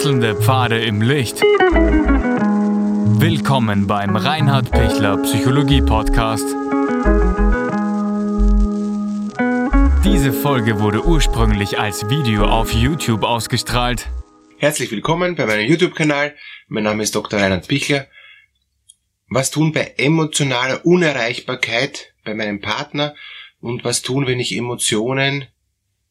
Wechselnde 0.00 0.34
Pfade 0.34 0.80
im 0.80 1.02
Licht. 1.02 1.42
Willkommen 3.20 3.86
beim 3.86 4.16
Reinhard 4.16 4.70
Pichler 4.70 5.18
Psychologie 5.18 5.82
Podcast. 5.82 6.46
Diese 10.02 10.32
Folge 10.32 10.80
wurde 10.80 11.04
ursprünglich 11.04 11.78
als 11.78 12.08
Video 12.08 12.46
auf 12.46 12.72
YouTube 12.72 13.24
ausgestrahlt. 13.24 14.08
Herzlich 14.56 14.90
willkommen 14.90 15.34
bei 15.34 15.44
meinem 15.44 15.68
YouTube-Kanal. 15.68 16.34
Mein 16.68 16.84
Name 16.84 17.02
ist 17.02 17.14
Dr. 17.14 17.38
Reinhard 17.38 17.68
Pichler. 17.68 18.06
Was 19.28 19.50
tun 19.50 19.72
bei 19.72 19.92
emotionaler 19.98 20.86
Unerreichbarkeit 20.86 22.14
bei 22.24 22.32
meinem 22.32 22.62
Partner 22.62 23.14
und 23.60 23.84
was 23.84 24.00
tun, 24.00 24.26
wenn 24.26 24.40
ich 24.40 24.56
Emotionen 24.56 25.48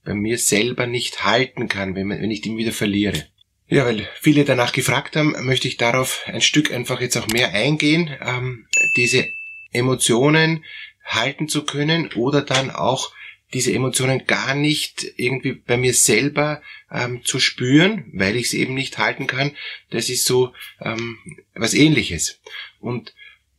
bei 0.06 0.14
mir 0.14 0.38
selber 0.38 0.86
nicht 0.86 1.26
halten 1.26 1.68
kann, 1.68 1.96
wenn, 1.96 2.30
ich 2.30 2.42
die 2.42 2.56
wieder 2.56 2.72
verliere. 2.72 3.26
Ja, 3.72 3.86
weil 3.86 4.10
viele 4.20 4.46
danach 4.46 4.72
gefragt 4.72 5.16
haben, 5.16 5.36
möchte 5.46 5.68
ich 5.68 5.78
darauf 5.78 6.24
ein 6.26 6.42
Stück 6.42 6.74
einfach 6.74 7.02
jetzt 7.02 7.16
auch 7.18 7.28
mehr 7.28 7.54
eingehen, 7.54 8.10
ähm, 8.20 8.66
diese 8.98 9.28
Emotionen 9.72 10.66
halten 11.06 11.48
zu 11.48 11.64
können 11.66 12.12
oder 12.14 12.42
dann 12.42 12.72
auch 12.72 13.14
diese 13.54 13.72
Emotionen 13.72 14.26
gar 14.26 14.56
nicht 14.56 15.06
irgendwie 15.18 15.54
bei 15.54 15.78
mir 15.78 15.94
selber 15.94 16.64
ähm, 16.92 17.24
zu 17.24 17.40
spüren, 17.40 18.06
weil 18.14 18.36
ich 18.36 18.50
sie 18.50 18.60
eben 18.60 18.74
nicht 18.74 18.98
halten 18.98 19.28
kann. 19.28 19.56
Das 19.92 20.10
ist 20.10 20.26
so 20.26 20.54
ähm, 20.82 21.20
was 21.54 21.76
ähnliches. 21.76 22.40
Und 22.80 23.14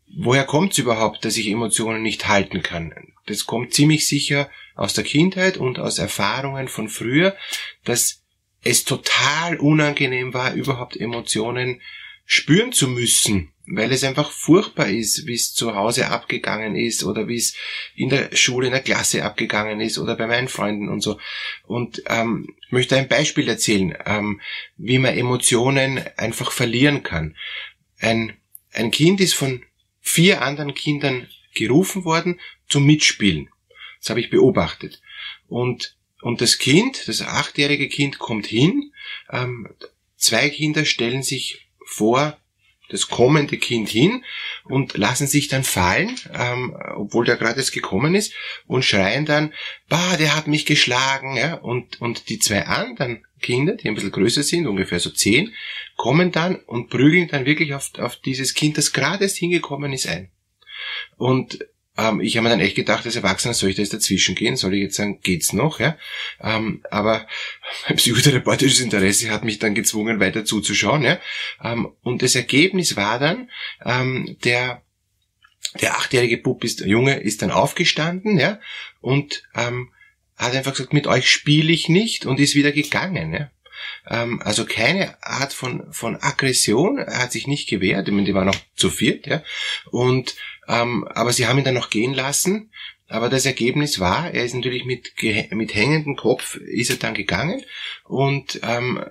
woher 0.08 0.44
kommt 0.44 0.72
es 0.72 0.78
überhaupt, 0.78 1.24
dass 1.24 1.36
ich 1.36 1.46
Emotionen 1.46 2.02
nicht 2.02 2.26
halten 2.26 2.62
kann? 2.62 2.92
Das 3.26 3.46
kommt 3.46 3.74
ziemlich 3.74 4.08
sicher 4.08 4.50
aus 4.74 4.92
der 4.94 5.04
Kindheit 5.04 5.56
und 5.56 5.78
aus 5.78 5.98
Erfahrungen 5.98 6.66
von 6.66 6.88
früher, 6.88 7.36
dass 7.84 8.19
es 8.62 8.84
total 8.84 9.56
unangenehm 9.58 10.34
war, 10.34 10.54
überhaupt 10.54 10.96
Emotionen 10.96 11.80
spüren 12.24 12.72
zu 12.72 12.86
müssen, 12.86 13.52
weil 13.66 13.90
es 13.92 14.04
einfach 14.04 14.30
furchtbar 14.30 14.88
ist, 14.88 15.26
wie 15.26 15.34
es 15.34 15.52
zu 15.52 15.74
Hause 15.74 16.08
abgegangen 16.08 16.76
ist 16.76 17.02
oder 17.02 17.26
wie 17.26 17.36
es 17.36 17.56
in 17.96 18.08
der 18.08 18.34
Schule, 18.36 18.66
in 18.66 18.72
der 18.72 18.82
Klasse 18.82 19.24
abgegangen 19.24 19.80
ist 19.80 19.98
oder 19.98 20.14
bei 20.14 20.26
meinen 20.26 20.48
Freunden 20.48 20.88
und 20.88 21.00
so. 21.00 21.18
Und 21.66 22.02
ähm, 22.06 22.54
ich 22.66 22.72
möchte 22.72 22.96
ein 22.96 23.08
Beispiel 23.08 23.48
erzählen, 23.48 23.96
ähm, 24.06 24.40
wie 24.76 24.98
man 24.98 25.16
Emotionen 25.16 26.04
einfach 26.16 26.52
verlieren 26.52 27.02
kann. 27.02 27.36
Ein, 27.98 28.36
ein 28.72 28.92
Kind 28.92 29.20
ist 29.20 29.34
von 29.34 29.64
vier 30.00 30.42
anderen 30.42 30.74
Kindern 30.74 31.28
gerufen 31.54 32.04
worden 32.04 32.40
zum 32.68 32.86
Mitspielen. 32.86 33.48
Das 34.00 34.10
habe 34.10 34.20
ich 34.20 34.30
beobachtet. 34.30 35.02
Und, 35.48 35.96
und 36.22 36.40
das 36.40 36.58
Kind, 36.58 37.08
das 37.08 37.22
achtjährige 37.22 37.88
Kind 37.88 38.18
kommt 38.18 38.46
hin, 38.46 38.92
ähm, 39.30 39.68
zwei 40.16 40.50
Kinder 40.50 40.84
stellen 40.84 41.22
sich 41.22 41.68
vor 41.84 42.36
das 42.90 43.08
kommende 43.08 43.56
Kind 43.56 43.88
hin 43.88 44.24
und 44.64 44.96
lassen 44.96 45.26
sich 45.26 45.48
dann 45.48 45.64
fallen, 45.64 46.16
ähm, 46.32 46.76
obwohl 46.96 47.24
der 47.24 47.36
gerade 47.36 47.60
jetzt 47.60 47.72
gekommen 47.72 48.14
ist, 48.14 48.34
und 48.66 48.84
schreien 48.84 49.24
dann, 49.24 49.54
bah, 49.88 50.16
der 50.16 50.36
hat 50.36 50.46
mich 50.48 50.66
geschlagen, 50.66 51.36
ja, 51.36 51.54
und, 51.54 52.00
und 52.00 52.28
die 52.28 52.38
zwei 52.38 52.66
anderen 52.66 53.24
Kinder, 53.40 53.74
die 53.76 53.88
ein 53.88 53.94
bisschen 53.94 54.12
größer 54.12 54.42
sind, 54.42 54.66
ungefähr 54.66 54.98
so 54.98 55.10
zehn, 55.10 55.54
kommen 55.96 56.32
dann 56.32 56.56
und 56.56 56.90
prügeln 56.90 57.28
dann 57.28 57.46
wirklich 57.46 57.74
auf, 57.74 57.92
auf 57.98 58.16
dieses 58.16 58.54
Kind, 58.54 58.76
das 58.76 58.92
gerade 58.92 59.24
erst 59.24 59.38
hingekommen 59.38 59.92
ist, 59.92 60.06
ein. 60.06 60.30
Und 61.16 61.64
ähm, 62.00 62.20
ich 62.20 62.36
habe 62.36 62.44
mir 62.44 62.50
dann 62.50 62.60
echt 62.60 62.76
gedacht, 62.76 63.04
als 63.04 63.16
Erwachsener 63.16 63.54
soll 63.54 63.70
ich 63.70 63.76
da 63.76 63.82
jetzt 63.82 63.92
dazwischen 63.92 64.34
gehen? 64.34 64.56
Soll 64.56 64.74
ich 64.74 64.80
jetzt 64.80 64.96
sagen, 64.96 65.20
geht's 65.22 65.52
noch? 65.52 65.80
Ja? 65.80 65.96
Ähm, 66.40 66.82
aber 66.90 67.26
mein 67.88 67.96
psychotherapeutisches 67.96 68.80
Interesse 68.80 69.30
hat 69.30 69.44
mich 69.44 69.58
dann 69.58 69.74
gezwungen, 69.74 70.20
weiter 70.20 70.44
zuzuschauen. 70.44 71.02
Ja? 71.02 71.18
Ähm, 71.62 71.92
und 72.02 72.22
das 72.22 72.34
Ergebnis 72.34 72.96
war 72.96 73.18
dann, 73.18 73.50
ähm, 73.84 74.36
der 74.44 74.82
der 75.80 75.96
achtjährige 75.96 76.38
Bub 76.38 76.64
ist, 76.64 76.80
Junge 76.80 77.20
ist 77.20 77.42
dann 77.42 77.50
aufgestanden, 77.50 78.38
ja, 78.38 78.58
und 79.00 79.44
ähm, 79.54 79.90
hat 80.36 80.54
einfach 80.54 80.72
gesagt, 80.72 80.92
mit 80.92 81.06
euch 81.06 81.30
spiele 81.30 81.72
ich 81.72 81.88
nicht 81.88 82.26
und 82.26 82.40
ist 82.40 82.54
wieder 82.54 82.72
gegangen, 82.72 83.32
ja. 83.32 83.50
Ähm, 84.08 84.40
also 84.42 84.64
keine 84.64 85.22
Art 85.22 85.52
von, 85.52 85.92
von 85.92 86.16
Aggression, 86.16 86.98
er 86.98 87.22
hat 87.22 87.32
sich 87.32 87.46
nicht 87.46 87.68
gewehrt, 87.68 88.08
ich 88.08 88.14
meine, 88.14 88.26
die 88.26 88.34
waren 88.34 88.46
noch 88.46 88.60
zu 88.76 88.90
viert, 88.90 89.26
ja. 89.26 89.42
Und 89.90 90.36
ähm, 90.68 91.06
aber 91.08 91.32
sie 91.32 91.46
haben 91.46 91.58
ihn 91.58 91.64
dann 91.64 91.74
noch 91.74 91.90
gehen 91.90 92.14
lassen. 92.14 92.70
Aber 93.08 93.28
das 93.28 93.44
Ergebnis 93.44 93.98
war, 93.98 94.30
er 94.32 94.44
ist 94.44 94.54
natürlich 94.54 94.84
mit, 94.84 95.14
mit 95.50 95.74
hängendem 95.74 96.14
Kopf 96.14 96.54
ist 96.54 96.90
er 96.90 96.96
dann 96.96 97.14
gegangen 97.14 97.60
und 98.04 98.60
ähm, 98.62 99.04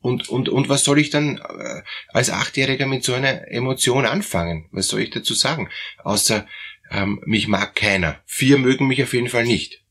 und, 0.00 0.28
und, 0.28 0.48
und 0.48 0.68
was 0.68 0.84
soll 0.84 1.00
ich 1.00 1.10
dann 1.10 1.38
äh, 1.38 1.82
als 2.08 2.30
Achtjähriger 2.30 2.86
mit 2.86 3.02
so 3.02 3.14
einer 3.14 3.48
Emotion 3.50 4.06
anfangen? 4.06 4.68
Was 4.70 4.86
soll 4.86 5.00
ich 5.00 5.10
dazu 5.10 5.34
sagen? 5.34 5.68
Außer 6.04 6.46
ähm, 6.92 7.20
mich 7.26 7.48
mag 7.48 7.74
keiner. 7.74 8.20
Vier 8.24 8.58
mögen 8.58 8.86
mich 8.86 9.02
auf 9.02 9.14
jeden 9.14 9.28
Fall 9.28 9.44
nicht. 9.44 9.82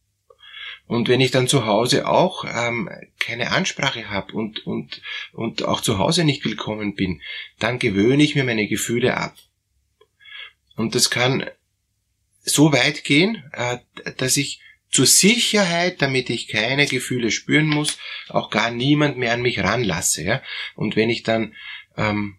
Und 0.88 1.08
wenn 1.08 1.22
ich 1.22 1.32
dann 1.32 1.48
zu 1.48 1.66
Hause 1.66 2.08
auch 2.08 2.46
ähm, 2.46 2.90
keine 3.20 3.52
Ansprache 3.52 4.10
habe 4.10 4.34
und, 4.34 4.66
und, 4.68 5.02
und 5.34 5.64
auch 5.66 5.82
zu 5.82 5.98
Hause 5.98 6.24
nicht 6.24 6.46
willkommen 6.46 6.94
bin, 6.94 7.22
dann 7.60 7.80
gewöhne 7.80 8.24
ich 8.24 8.36
mir 8.36 8.44
meine 8.44 8.68
Gefühle 8.68 9.18
ab. 9.18 9.36
Und 10.76 10.94
das 10.94 11.10
kann 11.10 11.50
so 12.44 12.72
weit 12.72 13.04
gehen, 13.04 13.44
äh, 13.54 13.78
dass 14.18 14.38
ich 14.38 14.62
zur 14.92 15.08
Sicherheit, 15.08 16.02
damit 16.02 16.30
ich 16.30 16.48
keine 16.48 16.86
Gefühle 16.86 17.32
spüren 17.32 17.68
muss, 17.68 17.98
auch 18.30 18.50
gar 18.50 18.72
niemand 18.72 19.18
mehr 19.18 19.34
an 19.34 19.42
mich 19.42 19.60
ranlasse. 19.60 20.24
Ja? 20.24 20.42
Und 20.76 20.96
wenn 20.96 21.10
ich 21.10 21.24
dann 21.24 21.56
ähm, 21.98 22.38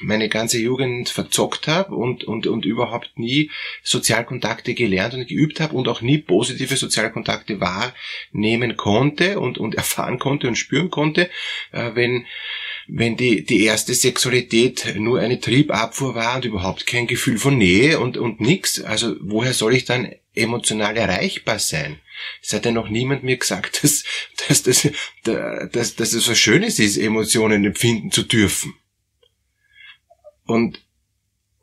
meine 0.00 0.28
ganze 0.28 0.58
Jugend 0.58 1.08
verzockt 1.08 1.66
habe 1.66 1.94
und, 1.94 2.22
und, 2.22 2.46
und 2.46 2.64
überhaupt 2.64 3.18
nie 3.18 3.50
Sozialkontakte 3.82 4.74
gelernt 4.74 5.14
und 5.14 5.26
geübt 5.26 5.58
habe 5.58 5.74
und 5.74 5.88
auch 5.88 6.02
nie 6.02 6.18
positive 6.18 6.76
Sozialkontakte 6.76 7.60
wahrnehmen 7.60 8.76
konnte 8.76 9.40
und, 9.40 9.58
und 9.58 9.74
erfahren 9.82 10.18
konnte 10.20 10.46
und 10.46 10.56
spüren 10.56 10.90
konnte, 10.90 11.30
äh, 11.72 11.90
wenn, 11.94 12.26
wenn 12.86 13.16
die, 13.16 13.44
die 13.44 13.64
erste 13.64 13.92
Sexualität 13.94 14.94
nur 14.96 15.18
eine 15.18 15.40
Triebabfuhr 15.40 16.14
war 16.14 16.36
und 16.36 16.44
überhaupt 16.44 16.86
kein 16.86 17.08
Gefühl 17.08 17.38
von 17.38 17.58
Nähe 17.58 17.98
und, 17.98 18.16
und 18.16 18.40
nix. 18.40 18.80
Also 18.80 19.16
woher 19.20 19.52
soll 19.52 19.74
ich 19.74 19.84
dann 19.84 20.12
emotional 20.34 20.96
erreichbar 20.96 21.58
sein? 21.58 21.98
Es 22.40 22.52
hat 22.52 22.66
ja 22.66 22.70
noch 22.70 22.88
niemand 22.88 23.24
mir 23.24 23.36
gesagt, 23.36 23.82
dass, 23.82 24.04
dass, 24.46 24.62
dass, 24.62 24.88
dass, 25.24 25.96
dass 25.96 26.12
es 26.12 26.28
was 26.28 26.38
Schönes 26.38 26.78
ist, 26.78 26.98
Emotionen 26.98 27.64
empfinden 27.64 28.12
zu 28.12 28.22
dürfen. 28.22 28.74
Und, 30.52 30.84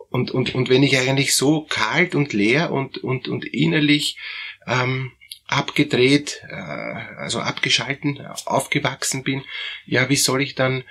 und, 0.09 0.31
und, 0.31 0.55
und 0.55 0.69
wenn 0.69 0.81
ich 0.81 0.97
eigentlich 0.97 1.35
so 1.35 1.61
kalt 1.61 2.15
und 2.15 2.33
leer 2.33 2.71
und, 2.71 2.97
und, 2.97 3.27
und 3.27 3.45
innerlich 3.45 4.17
ähm, 4.65 5.11
abgedreht, 5.45 6.41
äh, 6.49 6.55
also 6.55 7.39
abgeschalten, 7.39 8.19
aufgewachsen 8.45 9.23
bin, 9.23 9.43
ja, 9.85 10.09
wie 10.09 10.15
soll 10.15 10.41
ich 10.41 10.55
dann 10.55 10.83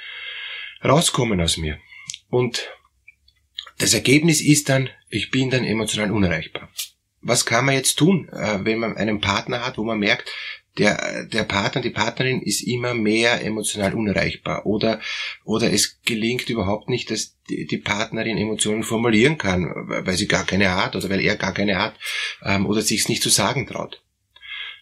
rauskommen 0.85 1.41
aus 1.41 1.57
mir? 1.57 1.81
Und 2.31 2.69
das 3.79 3.95
Ergebnis 3.95 4.41
ist 4.41 4.69
dann, 4.69 4.91
ich 5.11 5.33
bin 5.33 5.51
dann 5.51 5.65
emotional 5.65 6.13
unerreichbar. 6.13 6.69
Was 7.21 7.45
kann 7.45 7.65
man 7.65 7.75
jetzt 7.75 7.97
tun, 7.97 8.29
äh, 8.29 8.65
wenn 8.65 8.79
man 8.79 8.97
einen 8.97 9.21
Partner 9.21 9.67
hat, 9.67 9.77
wo 9.77 9.83
man 9.83 9.99
merkt, 9.99 10.31
der, 10.79 11.25
der 11.25 11.45
Partner, 11.45 11.83
die 11.83 11.91
Partnerin 11.91 12.41
ist 12.41 12.63
immer 12.63 12.95
mehr 12.95 13.45
emotional 13.45 13.95
unerreichbar 13.95 14.65
oder, 14.65 15.01
oder 15.45 15.73
es 15.73 16.01
gelingt 16.03 16.49
überhaupt 16.49 16.89
nicht, 16.89 17.11
dass 17.11 17.37
die, 17.51 17.67
die 17.67 17.79
Partnerin 17.79 18.39
Emotionen 18.39 18.85
formulieren 18.85 19.39
kann, 19.39 19.73
weil 19.89 20.17
sie 20.17 20.29
gar 20.29 20.47
keine 20.47 20.75
hat 20.75 20.95
oder 20.95 21.11
weil 21.11 21.21
er 21.21 21.37
gar 21.37 21.53
keine 21.53 21.79
hat 21.79 21.99
ähm, 22.43 22.67
oder 22.67 22.83
sich 22.83 23.01
es 23.01 23.09
nicht 23.09 23.23
zu 23.23 23.29
sagen 23.29 23.67
traut. 23.67 24.03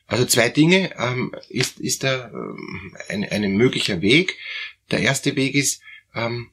Also 0.06 0.24
zwei 0.24 0.48
Dinge 0.48 0.90
ähm, 0.98 1.34
ist, 1.48 1.80
ist 1.80 2.04
da 2.04 2.30
ähm, 2.32 2.96
ein, 3.08 3.24
ein 3.24 3.56
möglicher 3.56 4.02
Weg. 4.02 4.36
Der 4.90 5.00
erste 5.00 5.34
Weg 5.34 5.54
ist 5.54 5.80
ähm, 6.14 6.50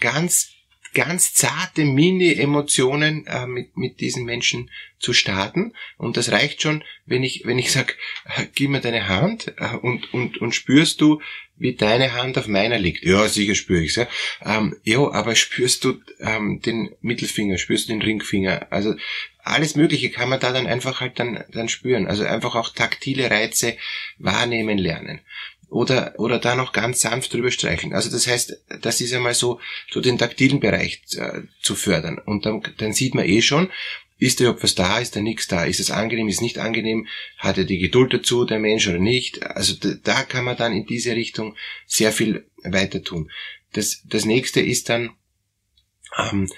ganz 0.00 0.52
ganz 0.94 1.34
zarte 1.34 1.84
Mini-Emotionen 1.84 3.26
äh, 3.26 3.46
mit, 3.46 3.76
mit 3.76 4.00
diesen 4.00 4.24
Menschen 4.24 4.70
zu 4.98 5.12
starten. 5.12 5.74
Und 5.96 6.16
das 6.16 6.30
reicht 6.30 6.62
schon, 6.62 6.84
wenn 7.06 7.22
ich, 7.22 7.42
wenn 7.44 7.58
ich 7.58 7.72
sag, 7.72 7.96
äh, 8.36 8.46
gib 8.54 8.70
mir 8.70 8.80
deine 8.80 9.08
Hand 9.08 9.54
äh, 9.58 9.76
und, 9.76 10.12
und, 10.14 10.38
und 10.38 10.54
spürst 10.54 11.00
du, 11.00 11.20
wie 11.56 11.74
deine 11.74 12.14
Hand 12.14 12.38
auf 12.38 12.48
meiner 12.48 12.78
liegt. 12.78 13.04
Ja, 13.04 13.28
sicher 13.28 13.54
spüre 13.54 13.82
ich's. 13.82 13.96
Ja, 13.96 14.08
ähm, 14.44 14.76
ja 14.82 14.98
aber 14.98 15.34
spürst 15.34 15.84
du 15.84 16.00
ähm, 16.18 16.60
den 16.60 16.90
Mittelfinger, 17.00 17.58
spürst 17.58 17.88
du 17.88 17.92
den 17.92 18.02
Ringfinger? 18.02 18.66
Also 18.70 18.94
alles 19.44 19.76
Mögliche 19.76 20.10
kann 20.10 20.28
man 20.28 20.40
da 20.40 20.52
dann 20.52 20.66
einfach 20.66 21.00
halt 21.00 21.18
dann, 21.18 21.44
dann 21.52 21.68
spüren. 21.68 22.06
Also 22.06 22.24
einfach 22.24 22.54
auch 22.54 22.70
taktile 22.70 23.30
Reize 23.30 23.76
wahrnehmen 24.18 24.78
lernen 24.78 25.20
oder, 25.72 26.14
oder 26.18 26.38
da 26.38 26.54
noch 26.54 26.72
ganz 26.72 27.00
sanft 27.00 27.32
drüber 27.32 27.50
streicheln. 27.50 27.94
Also 27.94 28.10
das 28.10 28.26
heißt, 28.26 28.62
das 28.82 29.00
ist 29.00 29.12
einmal 29.14 29.34
so, 29.34 29.58
so 29.90 30.00
den 30.00 30.18
taktilen 30.18 30.60
Bereich 30.60 31.02
äh, 31.16 31.40
zu 31.62 31.74
fördern. 31.74 32.18
Und 32.18 32.44
dann, 32.44 32.62
dann 32.76 32.92
sieht 32.92 33.14
man 33.14 33.24
eh 33.24 33.40
schon, 33.40 33.70
ist 34.18 34.40
überhaupt 34.40 34.62
was 34.62 34.74
da, 34.74 34.98
ist 34.98 35.16
da 35.16 35.20
nichts 35.20 35.48
da, 35.48 35.64
ist 35.64 35.80
es 35.80 35.90
angenehm, 35.90 36.28
ist 36.28 36.42
nicht 36.42 36.58
angenehm, 36.58 37.08
hat 37.38 37.56
er 37.56 37.64
die 37.64 37.78
Geduld 37.78 38.12
dazu, 38.12 38.44
der 38.44 38.58
Mensch 38.58 38.86
oder 38.86 38.98
nicht. 38.98 39.44
Also 39.44 39.74
da, 39.80 40.22
kann 40.22 40.44
man 40.44 40.58
dann 40.58 40.74
in 40.74 40.86
diese 40.86 41.16
Richtung 41.16 41.56
sehr 41.86 42.12
viel 42.12 42.46
weiter 42.62 43.02
tun. 43.02 43.30
Das, 43.72 44.02
das 44.04 44.26
nächste 44.26 44.60
ist 44.60 44.90
dann 44.90 45.10
ähm, 46.18 46.50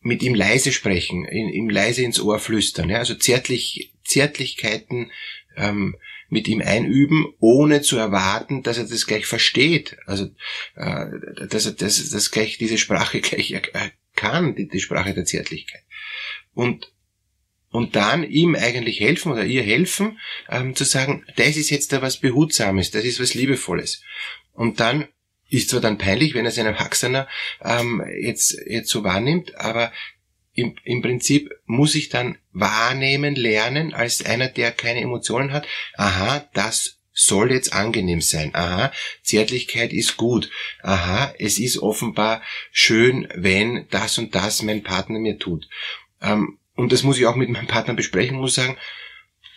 mit 0.00 0.22
ihm 0.22 0.34
leise 0.34 0.72
sprechen, 0.72 1.24
ihm 1.28 1.70
leise 1.70 2.02
ins 2.02 2.20
Ohr 2.20 2.40
flüstern, 2.40 2.90
ja? 2.90 2.98
also 2.98 3.14
Zärtlich, 3.14 3.92
Zärtlichkeiten 4.04 5.12
ähm, 5.56 5.94
mit 6.30 6.48
ihm 6.48 6.62
einüben, 6.62 7.26
ohne 7.38 7.82
zu 7.82 7.96
erwarten, 7.96 8.62
dass 8.62 8.78
er 8.78 8.84
das 8.84 9.06
gleich 9.06 9.26
versteht. 9.26 9.96
Also 10.06 10.30
äh, 10.76 11.06
dass 11.48 11.66
er 11.66 11.72
das, 11.72 12.08
das 12.10 12.30
gleich 12.30 12.58
diese 12.58 12.78
Sprache 12.78 13.20
gleich 13.20 13.50
er, 13.50 13.62
kann, 14.14 14.54
die, 14.54 14.68
die 14.68 14.80
Sprache 14.80 15.14
der 15.14 15.24
Zärtlichkeit. 15.24 15.82
Und 16.54 16.92
und 17.72 17.94
dann 17.94 18.24
ihm 18.28 18.56
eigentlich 18.56 18.98
helfen 18.98 19.30
oder 19.30 19.44
ihr 19.44 19.62
helfen, 19.62 20.18
ähm, 20.48 20.74
zu 20.74 20.82
sagen, 20.82 21.24
das 21.36 21.56
ist 21.56 21.70
jetzt 21.70 21.92
da 21.92 22.02
was 22.02 22.16
Behutsames, 22.16 22.90
das 22.90 23.04
ist 23.04 23.20
was 23.20 23.34
Liebevolles. 23.34 24.02
Und 24.52 24.80
dann 24.80 25.06
ist 25.50 25.70
zwar 25.70 25.80
dann 25.80 25.96
peinlich, 25.96 26.34
wenn 26.34 26.44
er 26.44 26.50
seinen 26.50 26.74
Erwachsener 26.74 27.28
ähm, 27.62 28.02
jetzt, 28.20 28.58
jetzt 28.66 28.90
so 28.90 29.04
wahrnimmt, 29.04 29.54
aber 29.56 29.92
im, 30.52 30.74
im 30.84 31.02
Prinzip 31.02 31.50
muss 31.66 31.94
ich 31.94 32.08
dann 32.08 32.38
wahrnehmen 32.52 33.34
lernen 33.34 33.94
als 33.94 34.24
einer, 34.24 34.48
der 34.48 34.72
keine 34.72 35.00
Emotionen 35.00 35.52
hat. 35.52 35.66
Aha, 35.94 36.48
das 36.54 36.98
soll 37.12 37.52
jetzt 37.52 37.72
angenehm 37.72 38.20
sein. 38.20 38.54
Aha, 38.54 38.92
Zärtlichkeit 39.22 39.92
ist 39.92 40.16
gut. 40.16 40.50
Aha, 40.82 41.34
es 41.38 41.58
ist 41.58 41.78
offenbar 41.78 42.42
schön, 42.72 43.28
wenn 43.34 43.86
das 43.90 44.18
und 44.18 44.34
das 44.34 44.62
mein 44.62 44.82
Partner 44.82 45.18
mir 45.18 45.38
tut. 45.38 45.68
Ähm, 46.20 46.58
und 46.74 46.92
das 46.92 47.02
muss 47.02 47.18
ich 47.18 47.26
auch 47.26 47.36
mit 47.36 47.50
meinem 47.50 47.66
Partner 47.66 47.94
besprechen, 47.94 48.38
muss 48.38 48.54
sagen, 48.54 48.76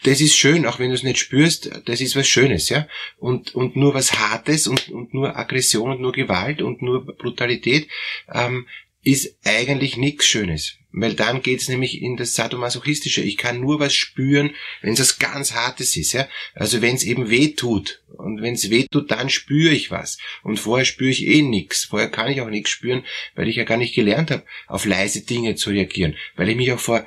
das 0.03 0.19
ist 0.19 0.35
schön, 0.35 0.65
auch 0.65 0.79
wenn 0.79 0.89
du 0.89 0.95
es 0.95 1.03
nicht 1.03 1.19
spürst, 1.19 1.69
das 1.85 2.01
ist 2.01 2.17
was 2.17 2.27
Schönes, 2.27 2.67
ja. 2.67 2.87
Und, 3.17 3.55
und 3.55 3.77
nur 3.77 3.93
was 3.93 4.19
Hartes 4.19 4.67
und, 4.67 4.89
und 4.89 5.13
nur 5.13 5.37
Aggression 5.37 5.91
und 5.91 6.01
nur 6.01 6.11
Gewalt 6.11 6.61
und 6.61 6.81
nur 6.81 7.05
Brutalität 7.05 7.87
ähm, 8.31 8.67
ist 9.01 9.37
eigentlich 9.45 9.95
nichts 9.95 10.25
Schönes. 10.25 10.77
Weil 10.95 11.15
dann 11.15 11.41
geht's 11.41 11.69
nämlich 11.69 12.03
in 12.03 12.17
das 12.17 12.35
Sadomasochistische. 12.35 13.21
Ich 13.21 13.37
kann 13.37 13.59
nur 13.59 13.79
was 13.79 13.95
spüren, 13.95 14.53
wenn 14.81 14.93
es 14.93 14.99
was 14.99 15.17
ganz 15.17 15.53
Hartes 15.53 15.97
ist. 15.97 16.13
Ja? 16.13 16.27
Also 16.53 16.83
wenn 16.83 16.95
es 16.95 17.03
eben 17.03 17.31
weh 17.31 17.49
tut. 17.49 18.03
Und 18.09 18.43
wenn 18.43 18.53
es 18.53 18.69
weh 18.69 18.85
tut, 18.89 19.09
dann 19.09 19.31
spüre 19.31 19.73
ich 19.73 19.89
was. 19.89 20.19
Und 20.43 20.57
vorher 20.57 20.85
spüre 20.85 21.09
ich 21.09 21.25
eh 21.25 21.41
nichts. 21.41 21.85
Vorher 21.85 22.09
kann 22.09 22.31
ich 22.31 22.41
auch 22.41 22.49
nichts 22.49 22.69
spüren, 22.69 23.03
weil 23.33 23.49
ich 23.49 23.55
ja 23.55 23.63
gar 23.63 23.77
nicht 23.77 23.95
gelernt 23.95 24.29
habe, 24.29 24.43
auf 24.67 24.85
leise 24.85 25.25
Dinge 25.25 25.55
zu 25.55 25.71
reagieren. 25.71 26.15
Weil 26.35 26.49
ich 26.49 26.55
mich 26.55 26.71
auch 26.71 26.79
vor 26.79 27.05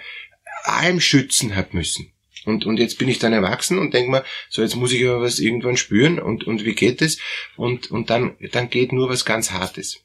allem 0.65 1.01
schützen 1.01 1.55
habe 1.55 1.69
müssen. 1.77 2.13
Und, 2.45 2.67
und 2.67 2.79
jetzt 2.79 2.99
bin 2.99 3.09
ich 3.09 3.21
dann 3.21 3.33
erwachsen 3.33 3.79
und 3.79 3.95
denke 3.95 4.11
mir, 4.11 4.25
so 4.49 4.63
jetzt 4.63 4.77
muss 4.77 4.93
ich 4.93 5.05
aber 5.05 5.21
was 5.21 5.39
irgendwann 5.39 5.77
spüren 5.77 6.19
und, 6.19 6.45
und 6.45 6.65
wie 6.65 6.75
geht 6.75 7.03
es? 7.03 7.19
Und, 7.57 7.91
und 7.91 8.11
dann, 8.11 8.37
dann 8.53 8.71
geht 8.71 8.93
nur 8.93 9.09
was 9.09 9.25
ganz 9.25 9.51
Hartes. 9.51 10.05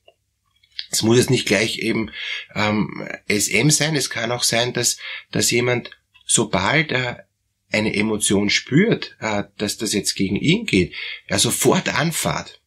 Es 0.91 1.03
muss 1.03 1.17
jetzt 1.17 1.29
nicht 1.29 1.47
gleich 1.47 1.79
eben 1.79 2.11
ähm, 2.53 3.07
SM 3.29 3.69
sein, 3.69 3.95
es 3.95 4.09
kann 4.09 4.31
auch 4.31 4.43
sein, 4.43 4.73
dass, 4.73 4.97
dass 5.31 5.49
jemand, 5.49 5.89
sobald 6.25 6.91
er 6.91 7.25
eine 7.71 7.95
Emotion 7.95 8.49
spürt, 8.49 9.15
äh, 9.21 9.43
dass 9.57 9.77
das 9.77 9.93
jetzt 9.93 10.15
gegen 10.15 10.35
ihn 10.35 10.65
geht, 10.65 10.93
er 11.27 11.39
sofort 11.39 11.89
anfahrt. 11.89 12.59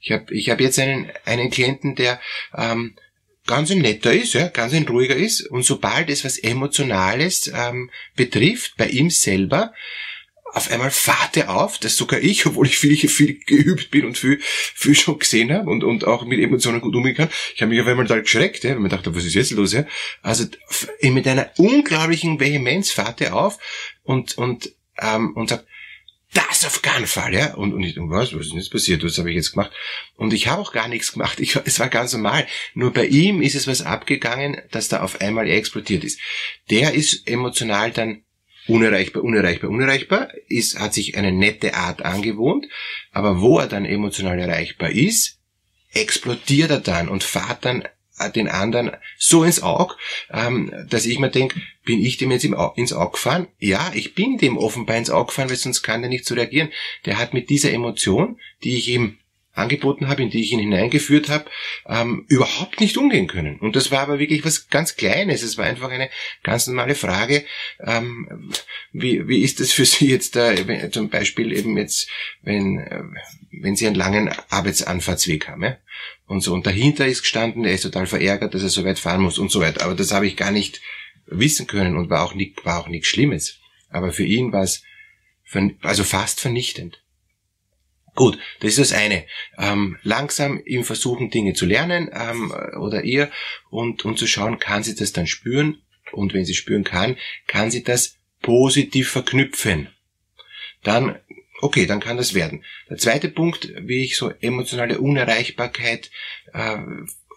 Ich 0.00 0.12
habe 0.12 0.34
ich 0.34 0.48
hab 0.48 0.60
jetzt 0.60 0.78
einen, 0.78 1.12
einen 1.26 1.50
Klienten, 1.50 1.94
der 1.94 2.20
ähm, 2.56 2.96
ganz 3.46 3.70
ein 3.70 3.78
netter 3.78 4.12
ist, 4.12 4.32
ja, 4.32 4.48
ganz 4.48 4.72
ein 4.72 4.88
ruhiger 4.88 5.16
ist 5.16 5.42
und 5.42 5.64
sobald 5.64 6.08
es 6.08 6.24
was 6.24 6.38
Emotionales 6.38 7.52
ähm, 7.54 7.90
betrifft, 8.16 8.76
bei 8.78 8.88
ihm 8.88 9.10
selber, 9.10 9.74
auf 10.52 10.70
einmal 10.70 10.90
fahrt 10.90 11.36
er 11.36 11.54
auf, 11.54 11.78
dass 11.78 11.96
sogar 11.96 12.20
ich, 12.20 12.46
obwohl 12.46 12.66
ich 12.66 12.78
viel, 12.78 12.96
viel 12.96 13.38
geübt 13.44 13.90
bin 13.90 14.04
und 14.04 14.18
viel, 14.18 14.38
viel 14.40 14.94
schon 14.94 15.18
gesehen 15.18 15.52
habe 15.52 15.70
und, 15.70 15.84
und 15.84 16.04
auch 16.06 16.24
mit 16.24 16.40
Emotionen 16.40 16.80
gut 16.80 16.94
umgehen 16.94 17.14
kann, 17.14 17.30
ich 17.54 17.62
habe 17.62 17.70
mich 17.70 17.80
auf 17.80 17.86
einmal 17.86 18.06
da 18.06 18.18
geschreckt, 18.20 18.64
ja, 18.64 18.70
weil 18.70 18.80
man 18.80 18.90
dachte, 18.90 19.14
was 19.14 19.24
ist 19.24 19.34
jetzt 19.34 19.52
los? 19.52 19.72
Ja? 19.72 19.86
Also 20.22 20.46
mit 21.02 21.26
einer 21.26 21.50
unglaublichen 21.56 22.40
Vehemenz 22.40 22.90
fahrt 22.90 23.20
er 23.20 23.36
auf 23.36 23.58
und, 24.02 24.36
und, 24.38 24.72
ähm, 25.00 25.34
und 25.34 25.50
sagt, 25.50 25.66
das 26.32 26.64
auf 26.64 26.82
keinen 26.82 27.06
Fall, 27.06 27.34
ja. 27.34 27.54
Und, 27.54 27.74
und 27.74 27.82
ich, 27.82 27.98
und 27.98 28.10
was, 28.10 28.32
was 28.32 28.46
ist 28.46 28.52
jetzt 28.52 28.70
passiert? 28.70 29.02
Was 29.02 29.18
habe 29.18 29.30
ich 29.30 29.36
jetzt 29.36 29.50
gemacht? 29.50 29.72
Und 30.14 30.32
ich 30.32 30.46
habe 30.46 30.62
auch 30.62 30.72
gar 30.72 30.86
nichts 30.86 31.12
gemacht. 31.12 31.40
Ich, 31.40 31.56
es 31.56 31.80
war 31.80 31.88
ganz 31.88 32.12
normal. 32.12 32.46
Nur 32.74 32.92
bei 32.92 33.06
ihm 33.06 33.42
ist 33.42 33.56
es 33.56 33.66
was 33.66 33.82
abgegangen, 33.82 34.60
dass 34.70 34.88
da 34.88 35.02
auf 35.02 35.20
einmal 35.20 35.48
explodiert 35.48 36.04
ist. 36.04 36.20
Der 36.70 36.94
ist 36.94 37.26
emotional 37.26 37.90
dann 37.90 38.22
unerreichbar, 38.66 39.22
unerreichbar, 39.22 39.70
unerreichbar, 39.70 40.28
ist, 40.48 40.78
hat 40.78 40.94
sich 40.94 41.16
eine 41.16 41.32
nette 41.32 41.74
Art 41.74 42.02
angewohnt, 42.02 42.66
aber 43.12 43.40
wo 43.40 43.58
er 43.58 43.66
dann 43.66 43.84
emotional 43.84 44.38
erreichbar 44.38 44.90
ist, 44.90 45.38
explodiert 45.92 46.70
er 46.70 46.80
dann 46.80 47.08
und 47.08 47.24
fahrt 47.24 47.64
dann 47.64 47.84
den 48.28 48.48
anderen 48.48 48.92
so 49.18 49.44
ins 49.44 49.62
Auge, 49.62 49.94
ähm, 50.30 50.72
dass 50.88 51.06
ich 51.06 51.18
mir 51.18 51.30
denke, 51.30 51.60
bin 51.84 52.04
ich 52.04 52.18
dem 52.18 52.30
jetzt 52.30 52.44
ins 52.44 52.92
Auge 52.92 53.12
gefahren? 53.12 53.46
Ja, 53.58 53.92
ich 53.94 54.14
bin 54.14 54.36
dem 54.36 54.58
offenbar 54.58 54.96
ins 54.96 55.10
Auge 55.10 55.28
gefahren, 55.28 55.48
weil 55.48 55.56
sonst 55.56 55.82
kann 55.82 56.02
der 56.02 56.10
nicht 56.10 56.26
so 56.26 56.34
reagieren. 56.34 56.70
Der 57.06 57.18
hat 57.18 57.32
mit 57.32 57.48
dieser 57.48 57.72
Emotion, 57.72 58.38
die 58.62 58.76
ich 58.76 58.88
ihm 58.88 59.19
angeboten 59.52 60.08
habe, 60.08 60.22
in 60.22 60.30
die 60.30 60.40
ich 60.40 60.52
ihn 60.52 60.60
hineingeführt 60.60 61.28
habe, 61.28 61.46
ähm, 61.86 62.24
überhaupt 62.28 62.80
nicht 62.80 62.96
umgehen 62.96 63.26
können. 63.26 63.58
Und 63.58 63.76
das 63.76 63.90
war 63.90 64.00
aber 64.00 64.18
wirklich 64.18 64.44
was 64.44 64.68
ganz 64.68 64.96
Kleines. 64.96 65.42
Es 65.42 65.58
war 65.58 65.66
einfach 65.66 65.90
eine 65.90 66.08
ganz 66.42 66.66
normale 66.66 66.94
Frage, 66.94 67.44
ähm, 67.80 68.52
wie, 68.92 69.26
wie 69.28 69.42
ist 69.42 69.60
es 69.60 69.72
für 69.72 69.84
Sie 69.84 70.08
jetzt 70.08 70.36
da, 70.36 70.52
zum 70.90 71.08
Beispiel 71.08 71.52
eben 71.56 71.76
jetzt, 71.76 72.08
wenn, 72.42 72.78
äh, 72.78 73.02
wenn 73.50 73.76
Sie 73.76 73.86
einen 73.86 73.96
langen 73.96 74.30
Arbeitsanfahrtsweg 74.50 75.48
haben, 75.48 75.64
ja? 75.64 75.76
und 76.26 76.42
so, 76.42 76.54
und 76.54 76.66
dahinter 76.66 77.06
ist 77.06 77.22
gestanden, 77.22 77.64
er 77.64 77.74
ist 77.74 77.82
total 77.82 78.06
verärgert, 78.06 78.54
dass 78.54 78.62
er 78.62 78.68
so 78.68 78.84
weit 78.84 78.98
fahren 78.98 79.22
muss 79.22 79.38
und 79.38 79.50
so 79.50 79.60
weiter. 79.60 79.84
Aber 79.84 79.94
das 79.94 80.12
habe 80.12 80.26
ich 80.26 80.36
gar 80.36 80.52
nicht 80.52 80.80
wissen 81.26 81.66
können 81.66 81.96
und 81.96 82.08
war 82.08 82.24
auch 82.24 82.34
nicht, 82.34 82.64
war 82.64 82.80
auch 82.80 82.88
nichts 82.88 83.08
Schlimmes. 83.08 83.58
Aber 83.88 84.12
für 84.12 84.24
ihn 84.24 84.52
war 84.52 84.62
es, 84.62 84.82
also 85.82 86.04
fast 86.04 86.40
vernichtend. 86.40 87.02
Gut, 88.14 88.38
das 88.60 88.70
ist 88.70 88.78
das 88.78 88.92
eine. 88.92 89.24
Ähm, 89.58 89.98
langsam 90.02 90.60
ihm 90.64 90.84
versuchen, 90.84 91.30
Dinge 91.30 91.54
zu 91.54 91.66
lernen 91.66 92.10
ähm, 92.12 92.52
oder 92.78 93.04
ihr 93.04 93.30
und, 93.70 94.04
und 94.04 94.18
zu 94.18 94.26
schauen, 94.26 94.58
kann 94.58 94.82
sie 94.82 94.94
das 94.94 95.12
dann 95.12 95.26
spüren 95.26 95.80
und 96.12 96.34
wenn 96.34 96.44
sie 96.44 96.54
spüren 96.54 96.84
kann, 96.84 97.16
kann 97.46 97.70
sie 97.70 97.82
das 97.82 98.16
positiv 98.42 99.10
verknüpfen. 99.10 99.88
Dann, 100.82 101.18
okay, 101.60 101.86
dann 101.86 102.00
kann 102.00 102.16
das 102.16 102.34
werden. 102.34 102.64
Der 102.88 102.96
zweite 102.96 103.28
Punkt, 103.28 103.72
wie 103.76 104.02
ich 104.02 104.16
so 104.16 104.30
emotionale 104.40 105.00
Unerreichbarkeit 105.00 106.10
äh, 106.52 106.78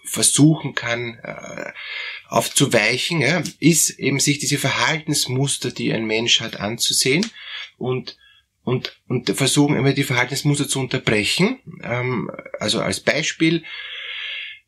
versuchen 0.06 0.75
kann 0.75 1.20
äh, 1.24 1.72
aufzuweichen, 2.27 3.22
ja, 3.22 3.44
ist 3.60 3.92
eben 4.00 4.20
sich 4.20 4.39
diese 4.39 4.58
Verhaltensmuster, 4.58 5.72
die 5.72 5.94
ein 5.94 6.06
Mensch 6.06 6.42
hat, 6.42 6.60
anzusehen 6.60 7.30
und 7.77 8.18
und, 8.63 9.00
und 9.08 9.29
versuchen 9.29 9.75
immer 9.75 9.93
die 9.93 10.03
Verhaltensmuster 10.03 10.67
zu 10.67 10.79
unterbrechen. 10.79 11.60
Ähm, 11.84 12.32
also 12.60 12.79
als 12.82 13.00
Beispiel 13.00 13.63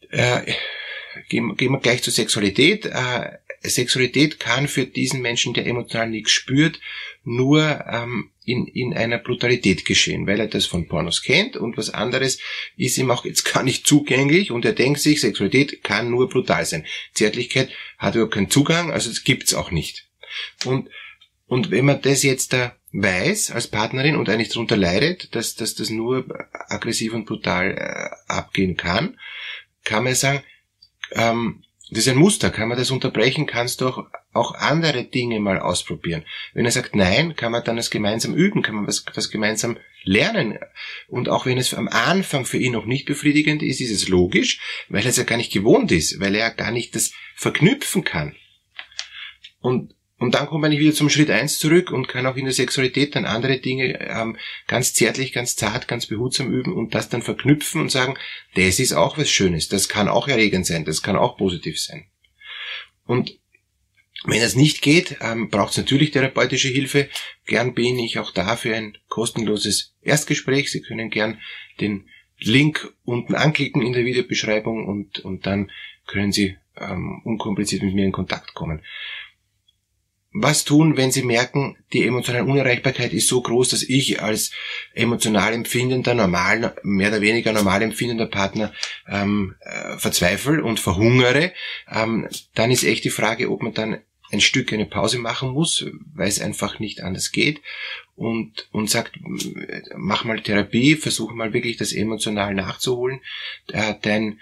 äh, 0.10 0.54
gehen, 1.30 1.56
gehen 1.56 1.72
wir 1.72 1.80
gleich 1.80 2.04
zur 2.04 2.14
Sexualität. 2.14 2.86
Äh, 2.86 3.38
Sexualität 3.64 4.40
kann 4.40 4.68
für 4.68 4.86
diesen 4.86 5.22
Menschen, 5.22 5.54
der 5.54 5.66
emotional 5.66 6.10
nichts 6.10 6.32
spürt, 6.32 6.80
nur 7.24 7.84
ähm, 7.90 8.32
in, 8.44 8.68
in 8.68 8.94
einer 8.94 9.18
Brutalität 9.18 9.86
geschehen, 9.86 10.28
weil 10.28 10.40
er 10.40 10.48
das 10.48 10.66
von 10.66 10.88
Pornos 10.88 11.24
kennt 11.24 11.58
und 11.58 11.78
was 11.78 11.90
anderes 11.90 12.40
ist 12.78 12.98
ihm 12.98 13.10
auch 13.10 13.26
jetzt 13.26 13.44
gar 13.52 13.64
nicht 13.64 13.88
zugänglich 13.88 14.52
und 14.52 14.66
er 14.66 14.74
denkt 14.74 15.00
sich, 15.00 15.22
Sexualität 15.22 15.84
kann 15.84 16.12
nur 16.12 16.30
brutal 16.30 16.66
sein. 16.66 16.86
Zärtlichkeit 17.14 17.70
hat 17.98 18.16
überhaupt 18.16 18.36
keinen 18.36 18.52
Zugang, 18.52 18.92
also 18.92 19.10
es 19.10 19.24
gibt's 19.24 19.56
auch 19.56 19.72
nicht. 19.72 20.08
Und, 20.66 20.90
und 21.48 21.72
wenn 21.72 21.86
man 21.86 22.02
das 22.02 22.22
jetzt 22.22 22.54
da 22.54 22.76
weiß 22.96 23.52
als 23.52 23.68
Partnerin 23.68 24.16
und 24.16 24.30
eigentlich 24.30 24.50
darunter 24.50 24.78
leidet, 24.78 25.36
dass, 25.36 25.56
dass 25.56 25.76
das 25.76 25.90
nur 25.90 26.26
aggressiv 26.52 27.14
und 27.14 27.26
brutal 27.26 27.72
äh, 27.72 28.32
abgehen 28.32 28.78
kann, 28.78 29.20
kann 29.84 30.04
man 30.04 30.16
sagen, 30.16 30.44
ähm, 31.12 31.64
das 31.90 32.00
ist 32.00 32.10
ein 32.10 32.18
Muster, 32.18 32.50
kann 32.50 32.68
man 32.68 32.78
das 32.78 32.90
unterbrechen, 32.90 33.46
kannst 33.46 33.82
du 33.82 33.88
auch, 33.88 34.06
auch 34.34 34.56
andere 34.56 35.04
Dinge 35.04 35.40
mal 35.40 35.60
ausprobieren. 35.60 36.26
Wenn 36.54 36.66
er 36.66 36.72
sagt 36.72 36.96
nein, 36.96 37.36
kann 37.36 37.52
man 37.52 37.64
dann 37.64 37.76
das 37.76 37.92
gemeinsam 37.92 38.34
üben, 38.34 38.64
kann 38.64 38.76
man 38.76 38.88
was, 38.88 39.06
was 39.14 39.30
gemeinsam 39.30 39.78
lernen. 40.04 40.58
Und 41.08 41.30
auch 41.30 41.46
wenn 41.46 41.58
es 41.58 41.74
am 41.74 41.88
Anfang 41.88 42.46
für 42.46 42.58
ihn 42.58 42.72
noch 42.72 42.86
nicht 42.86 43.06
befriedigend 43.06 43.62
ist, 43.62 43.82
ist 43.82 43.92
es 43.92 44.08
logisch, 44.08 44.60
weil 44.90 45.04
er 45.04 45.10
es 45.10 45.18
ja 45.18 45.24
gar 45.24 45.38
nicht 45.38 45.54
gewohnt 45.54 45.92
ist, 45.92 46.20
weil 46.20 46.34
er 46.34 46.50
gar 46.52 46.72
nicht 46.72 46.96
das 46.96 47.12
verknüpfen 47.36 48.04
kann. 48.04 48.36
Und 49.60 49.95
und 50.18 50.34
dann 50.34 50.48
kommt 50.48 50.62
man 50.62 50.72
wieder 50.72 50.94
zum 50.94 51.10
Schritt 51.10 51.30
eins 51.30 51.60
zurück 51.60 51.92
und 51.92 52.08
kann 52.08 52.26
auch 52.26 52.38
in 52.38 52.46
der 52.46 52.54
Sexualität 52.54 53.16
dann 53.16 53.26
andere 53.26 53.60
Dinge 53.60 54.00
ähm, 54.00 54.38
ganz 54.68 54.94
zärtlich, 54.94 55.34
ganz 55.34 55.58
zart, 55.58 55.90
ganz 55.90 56.06
behutsam 56.06 56.54
üben 56.54 56.74
und 56.74 56.96
das 56.96 57.10
dann 57.10 57.22
verknüpfen 57.22 57.82
und 57.82 57.92
sagen, 57.92 58.18
das 58.56 58.80
ist 58.80 58.94
auch 58.94 59.18
was 59.18 59.30
Schönes, 59.30 59.68
das 59.68 59.90
kann 59.90 60.08
auch 60.08 60.30
erregend 60.30 60.66
sein, 60.66 60.86
das 60.86 61.02
kann 61.02 61.18
auch 61.18 61.38
positiv 61.38 61.80
sein. 61.80 62.08
Und, 63.06 63.38
Wenn 64.28 64.42
es 64.42 64.56
nicht 64.56 64.82
geht, 64.82 65.18
ähm, 65.22 65.50
braucht 65.50 65.72
es 65.72 65.78
natürlich 65.78 66.10
therapeutische 66.10 66.70
Hilfe. 66.70 67.10
Gern 67.46 67.76
bin 67.76 68.00
ich 68.00 68.18
auch 68.18 68.32
da 68.32 68.56
für 68.56 68.74
ein 68.74 68.98
kostenloses 69.08 69.94
Erstgespräch. 70.02 70.72
Sie 70.72 70.82
können 70.82 71.12
gern 71.12 71.40
den 71.80 72.10
Link 72.40 72.92
unten 73.04 73.36
anklicken 73.36 73.84
in 73.84 73.94
der 73.94 74.06
Videobeschreibung 74.06 74.88
und, 74.88 75.20
und 75.20 75.46
dann 75.46 75.70
können 76.08 76.32
Sie 76.32 76.58
ähm, 76.78 77.22
unkompliziert 77.24 77.84
mit 77.84 77.94
mir 77.94 78.06
in 78.06 78.12
Kontakt 78.12 78.56
kommen 78.56 78.82
was 80.38 80.66
tun, 80.66 80.98
wenn 80.98 81.12
Sie 81.12 81.24
merken, 81.24 81.78
die 81.94 82.06
emotionale 82.06 82.44
Unerreichbarkeit 82.44 83.14
ist 83.14 83.30
so 83.30 83.42
groß, 83.42 83.70
dass 83.70 83.84
ich 83.84 84.22
als 84.22 84.52
emotional 84.94 85.54
empfindender, 85.54 86.14
normal, 86.14 86.76
mehr 86.84 87.10
oder 87.10 87.22
weniger 87.22 87.54
normal 87.54 87.82
empfindender 87.82 88.28
Partner 88.28 88.74
ähm, 89.08 89.56
äh, 89.62 89.98
verzweifle 89.98 90.62
und 90.62 90.80
verhungere, 90.82 91.54
ähm, 91.90 92.28
dann 92.54 92.70
ist 92.70 92.84
echt 92.84 93.06
die 93.06 93.10
Frage, 93.10 93.50
ob 93.50 93.64
man 93.64 93.74
dann 93.74 94.02
ein 94.32 94.42
Stück 94.42 94.74
eine 94.74 94.86
Pause 94.86 95.20
machen 95.20 95.52
muss, 95.52 95.86
weil 96.14 96.28
es 96.28 96.42
einfach 96.42 96.80
nicht 96.80 97.02
anders 97.02 97.32
geht 97.32 97.62
und, 98.16 98.70
und 98.72 98.90
sagt, 98.90 99.20
mach 99.96 100.24
mal 100.24 100.40
Therapie, 100.40 100.96
versuch 100.96 101.34
mal 101.34 101.54
wirklich 101.54 101.78
das 101.78 101.92
emotional 101.92 102.54
nachzuholen, 102.54 103.20
äh, 103.72 103.94
dein, 104.02 104.40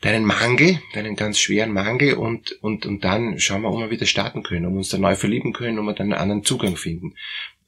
deinen 0.00 0.24
Mangel, 0.24 0.80
deinen 0.94 1.14
ganz 1.14 1.38
schweren 1.38 1.72
Mangel 1.72 2.14
und, 2.14 2.52
und, 2.62 2.86
und 2.86 3.04
dann 3.04 3.38
schauen 3.38 3.62
wir, 3.62 3.70
ob 3.70 3.78
wir 3.78 3.90
wieder 3.90 4.06
starten 4.06 4.42
können, 4.42 4.66
ob 4.66 4.72
wir 4.72 4.78
uns 4.78 4.88
dann 4.88 5.00
neu 5.00 5.14
verlieben 5.14 5.52
können, 5.52 5.78
ob 5.78 5.86
wir 5.86 5.94
dann 5.94 6.12
einen 6.12 6.20
anderen 6.20 6.44
Zugang 6.44 6.76
finden. 6.76 7.14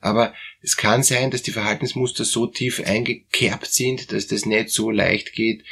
Aber 0.01 0.35
es 0.61 0.77
kann 0.77 1.03
sein, 1.03 1.31
dass 1.31 1.43
die 1.43 1.53
Verhaltensmuster 1.53 2.25
so 2.25 2.47
tief 2.47 2.83
eingekerbt 2.85 3.67
sind, 3.67 4.13
dass 4.13 4.27
das 4.27 4.47
nicht 4.47 4.71
so 4.71 4.91
leicht 4.91 5.33
geht, 5.33 5.65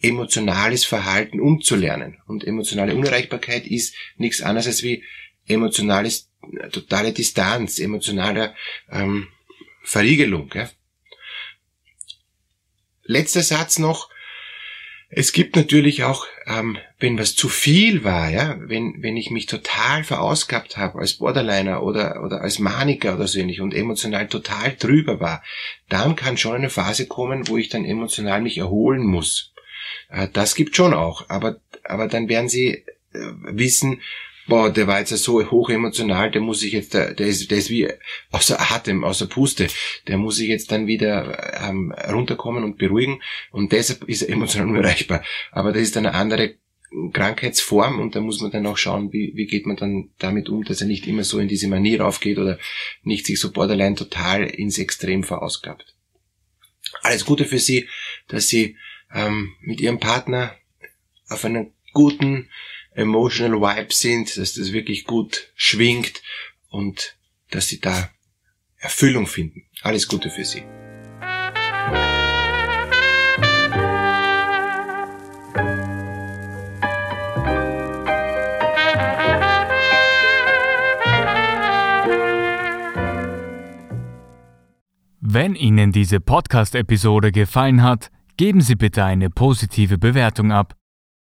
emotionales 0.00 0.84
Verhalten 0.84 1.40
umzulernen. 1.40 2.18
Und 2.26 2.44
emotionale 2.44 2.94
Unerreichbarkeit 2.94 3.66
ist 3.66 3.94
nichts 4.16 4.42
anderes 4.42 4.66
als 4.66 4.82
wie 4.82 5.04
emotionales, 5.46 6.28
totale 6.70 7.12
Distanz, 7.12 7.78
emotionale 7.78 8.54
ähm, 8.90 9.28
Verriegelung. 9.82 10.50
Ja? 10.54 10.68
Letzter 13.04 13.42
Satz 13.42 13.78
noch. 13.78 14.10
Es 15.08 15.32
gibt 15.32 15.54
natürlich 15.54 16.02
auch, 16.02 16.26
ähm, 16.46 16.78
wenn 16.98 17.16
was 17.16 17.36
zu 17.36 17.48
viel 17.48 18.02
war, 18.02 18.28
ja, 18.28 18.56
wenn, 18.58 19.02
wenn 19.02 19.16
ich 19.16 19.30
mich 19.30 19.46
total 19.46 20.02
verausgabt 20.02 20.76
habe 20.76 20.98
als 20.98 21.14
Borderliner 21.14 21.84
oder, 21.84 22.24
oder 22.24 22.40
als 22.40 22.58
Maniker 22.58 23.14
oder 23.14 23.28
so 23.28 23.38
ähnlich 23.38 23.60
und 23.60 23.72
emotional 23.72 24.26
total 24.26 24.74
drüber 24.74 25.20
war, 25.20 25.44
dann 25.88 26.16
kann 26.16 26.36
schon 26.36 26.56
eine 26.56 26.70
Phase 26.70 27.06
kommen, 27.06 27.46
wo 27.46 27.56
ich 27.56 27.68
dann 27.68 27.84
emotional 27.84 28.42
mich 28.42 28.58
erholen 28.58 29.06
muss. 29.06 29.52
Äh, 30.08 30.26
das 30.32 30.56
gibt 30.56 30.74
schon 30.74 30.92
auch, 30.92 31.28
aber, 31.28 31.60
aber 31.84 32.08
dann 32.08 32.28
werden 32.28 32.48
Sie 32.48 32.70
äh, 32.72 32.84
wissen, 33.12 34.02
boah, 34.46 34.70
der 34.70 34.86
war 34.86 34.98
jetzt 34.98 35.16
so 35.16 35.50
hoch 35.50 35.70
emotional, 35.70 36.30
der 36.30 36.40
muss 36.40 36.60
sich 36.60 36.72
jetzt, 36.72 36.94
der, 36.94 37.14
der 37.14 37.26
ist, 37.26 37.50
der 37.50 37.58
ist 37.58 37.70
wie 37.70 37.88
außer 38.30 38.60
Atem, 38.72 39.04
außer 39.04 39.26
Puste, 39.26 39.68
der 40.06 40.18
muss 40.18 40.36
sich 40.36 40.48
jetzt 40.48 40.72
dann 40.72 40.86
wieder 40.86 41.62
ähm, 41.68 41.92
runterkommen 42.12 42.64
und 42.64 42.78
beruhigen 42.78 43.20
und 43.50 43.72
deshalb 43.72 44.04
ist 44.08 44.22
er 44.22 44.30
emotional 44.30 44.68
unerreichbar. 44.76 45.22
Aber 45.52 45.72
das 45.72 45.82
ist 45.82 45.96
eine 45.96 46.14
andere 46.14 46.56
Krankheitsform 47.12 48.00
und 48.00 48.14
da 48.14 48.20
muss 48.20 48.40
man 48.40 48.50
dann 48.50 48.66
auch 48.66 48.78
schauen, 48.78 49.12
wie, 49.12 49.32
wie 49.34 49.46
geht 49.46 49.66
man 49.66 49.76
dann 49.76 50.10
damit 50.18 50.48
um, 50.48 50.64
dass 50.64 50.80
er 50.80 50.86
nicht 50.86 51.06
immer 51.06 51.24
so 51.24 51.38
in 51.38 51.48
diese 51.48 51.68
Manier 51.68 52.06
aufgeht 52.06 52.38
oder 52.38 52.58
nicht 53.02 53.26
sich 53.26 53.40
so 53.40 53.52
borderline 53.52 53.96
total 53.96 54.44
ins 54.44 54.78
Extrem 54.78 55.24
verausgabt. 55.24 55.94
Alles 57.02 57.24
Gute 57.24 57.44
für 57.44 57.58
Sie, 57.58 57.88
dass 58.28 58.48
Sie 58.48 58.76
ähm, 59.12 59.54
mit 59.60 59.80
Ihrem 59.80 59.98
Partner 59.98 60.54
auf 61.28 61.44
einen 61.44 61.72
guten, 61.92 62.48
emotional 62.96 63.60
Vibe 63.60 63.92
sind, 63.92 64.36
dass 64.36 64.54
das 64.54 64.72
wirklich 64.72 65.04
gut 65.04 65.52
schwingt 65.54 66.22
und 66.70 67.16
dass 67.50 67.68
sie 67.68 67.80
da 67.80 68.10
Erfüllung 68.78 69.26
finden. 69.26 69.64
Alles 69.82 70.08
Gute 70.08 70.30
für 70.30 70.44
sie. 70.44 70.64
Wenn 85.20 85.54
Ihnen 85.54 85.92
diese 85.92 86.20
Podcast-Episode 86.20 87.30
gefallen 87.30 87.82
hat, 87.82 88.10
geben 88.38 88.62
Sie 88.62 88.74
bitte 88.74 89.04
eine 89.04 89.28
positive 89.28 89.98
Bewertung 89.98 90.50
ab 90.50 90.74